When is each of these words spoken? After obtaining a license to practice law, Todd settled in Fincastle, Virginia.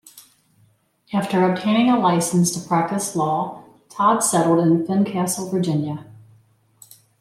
After 1.13 1.45
obtaining 1.47 1.91
a 1.91 1.99
license 1.99 2.49
to 2.55 2.67
practice 2.67 3.15
law, 3.15 3.65
Todd 3.89 4.23
settled 4.23 4.57
in 4.57 4.83
Fincastle, 4.87 5.51
Virginia. 5.51 6.07